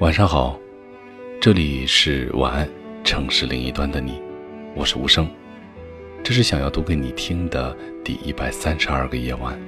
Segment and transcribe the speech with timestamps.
[0.00, 0.58] 晚上好，
[1.42, 2.66] 这里是晚安
[3.04, 4.18] 城市另一端的你，
[4.74, 5.28] 我是无声，
[6.22, 9.60] 这是想要读给你听的第一百三十二个夜晚。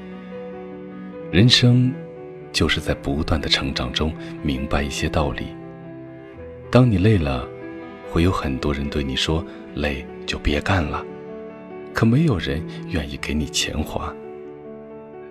[1.30, 1.92] 人生
[2.50, 4.10] 就是在不断的成长中
[4.42, 5.48] 明白一些道理。
[6.70, 7.46] 当你累了，
[8.10, 9.44] 会有很多人对你说
[9.74, 11.04] 累就别干了，
[11.92, 14.10] 可没有人愿意给你钱花。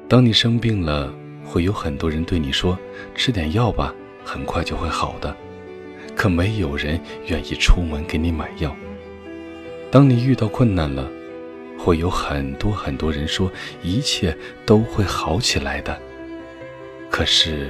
[0.07, 1.11] 当你生病了，
[1.43, 2.77] 会有很多人对你说
[3.15, 3.91] 吃点药吧。
[4.23, 5.35] 很快就会好的，
[6.15, 8.75] 可没有人愿意出门给你买药。
[9.89, 11.09] 当你遇到困难了，
[11.77, 15.99] 会有很多很多人说一切都会好起来的，
[17.09, 17.69] 可是，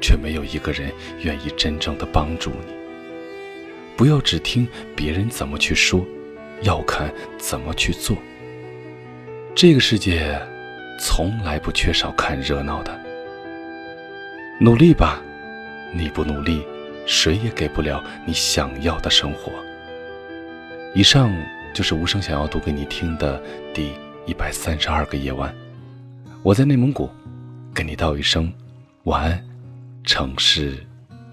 [0.00, 2.72] 却没有一个人愿意真正的帮助你。
[3.96, 4.66] 不要只听
[4.96, 6.04] 别人怎么去说，
[6.62, 8.16] 要看怎么去做。
[9.54, 10.40] 这个世界，
[11.00, 12.98] 从来不缺少看热闹的。
[14.60, 15.20] 努力吧。
[15.94, 16.66] 你不努力，
[17.06, 19.52] 谁也给不了你想要的生活。
[20.92, 21.32] 以上
[21.72, 23.40] 就是无声想要读给你听的
[23.72, 23.92] 第
[24.26, 25.54] 一百三十二个夜晚。
[26.42, 27.08] 我在内蒙古，
[27.72, 28.52] 跟你道一声
[29.04, 29.44] 晚安，
[30.02, 30.84] 城市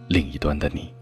[0.08, 0.94] 另一端的你。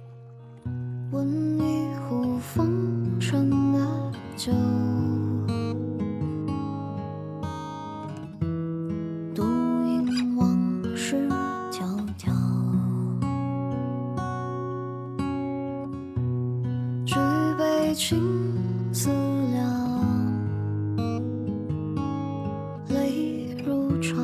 [17.94, 18.18] 情
[18.94, 19.10] 思
[19.52, 19.66] 量，
[22.90, 24.16] 泪如潮，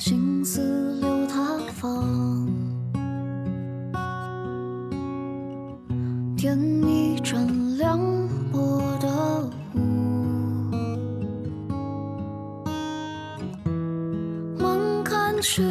[0.00, 2.48] 青丝流他方。
[6.36, 7.98] 点一盏凉
[8.52, 9.08] 薄的
[9.74, 9.78] 雾，
[14.58, 15.62] 慢看去。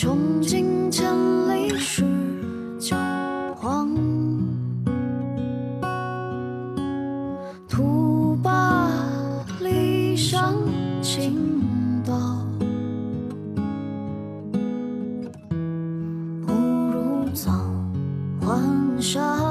[0.00, 1.12] 穷尽千
[1.48, 2.04] 里是
[2.78, 2.94] 旧
[3.56, 3.92] 黄。
[7.68, 8.92] 徒把
[9.60, 10.54] 理想
[11.02, 12.14] 倾倒，
[16.46, 17.50] 不如早
[18.40, 19.47] 还乡。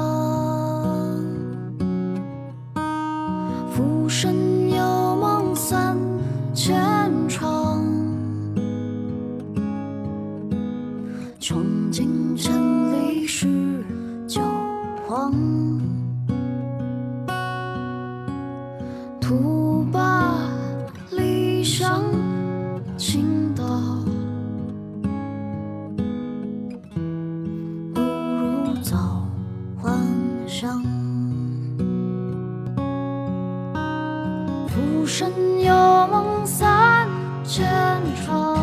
[15.08, 15.32] 黄。
[19.18, 20.36] 徒把
[21.12, 22.04] 理想
[22.98, 23.64] 倾倒，
[27.94, 29.26] 不如早
[29.78, 29.90] 还
[30.46, 30.82] 乡。
[34.66, 35.32] 浮生
[35.62, 35.72] 有
[36.08, 37.08] 梦三
[37.44, 37.66] 千
[38.26, 38.58] 场，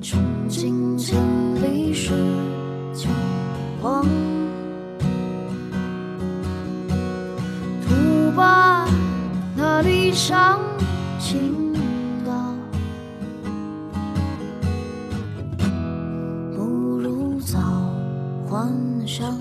[0.00, 1.16] 穷尽千
[1.62, 2.51] 里是旧
[3.82, 4.06] 黄。
[7.82, 8.86] 徒把
[9.56, 10.60] 那理想
[11.18, 11.74] 倾
[12.24, 12.54] 倒，
[16.54, 16.62] 不
[17.00, 17.58] 如早
[18.48, 19.36] 还乡。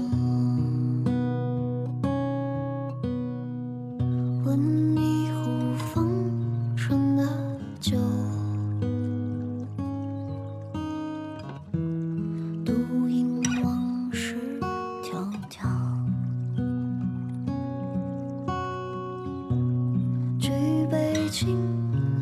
[21.32, 21.58] 情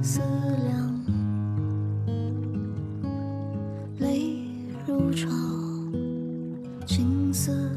[0.04, 0.22] 思
[0.68, 1.04] 量，
[3.98, 4.46] 泪
[4.86, 5.28] 如潮，
[6.86, 7.72] 青丝。